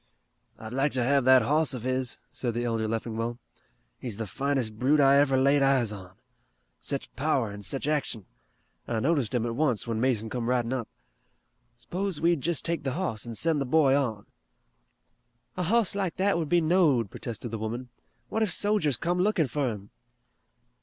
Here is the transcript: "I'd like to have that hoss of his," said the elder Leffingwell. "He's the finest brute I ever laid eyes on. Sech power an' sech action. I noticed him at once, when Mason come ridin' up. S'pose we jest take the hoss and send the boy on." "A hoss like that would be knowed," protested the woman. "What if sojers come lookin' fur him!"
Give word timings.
"I'd 0.57 0.73
like 0.73 0.93
to 0.93 1.03
have 1.03 1.25
that 1.25 1.43
hoss 1.43 1.75
of 1.75 1.83
his," 1.83 2.17
said 2.31 2.55
the 2.55 2.63
elder 2.65 2.87
Leffingwell. 2.87 3.37
"He's 3.99 4.17
the 4.17 4.25
finest 4.25 4.79
brute 4.79 4.99
I 4.99 5.17
ever 5.17 5.37
laid 5.37 5.61
eyes 5.61 5.91
on. 5.91 6.15
Sech 6.79 7.15
power 7.15 7.51
an' 7.51 7.61
sech 7.61 7.85
action. 7.85 8.25
I 8.87 8.99
noticed 8.99 9.35
him 9.35 9.45
at 9.45 9.55
once, 9.55 9.85
when 9.85 10.01
Mason 10.01 10.27
come 10.27 10.49
ridin' 10.49 10.73
up. 10.73 10.87
S'pose 11.75 12.19
we 12.19 12.35
jest 12.35 12.65
take 12.65 12.81
the 12.83 12.93
hoss 12.93 13.25
and 13.25 13.37
send 13.37 13.61
the 13.61 13.65
boy 13.65 13.95
on." 13.95 14.25
"A 15.55 15.61
hoss 15.61 15.93
like 15.93 16.15
that 16.15 16.35
would 16.35 16.49
be 16.49 16.61
knowed," 16.61 17.11
protested 17.11 17.49
the 17.51 17.59
woman. 17.59 17.89
"What 18.27 18.41
if 18.41 18.51
sojers 18.51 18.97
come 18.97 19.19
lookin' 19.19 19.45
fur 19.45 19.69
him!" 19.71 19.91